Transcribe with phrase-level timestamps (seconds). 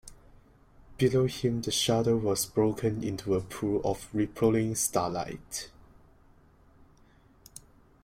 [0.97, 5.69] Below him the shadow was broken into a pool of rippling starlight.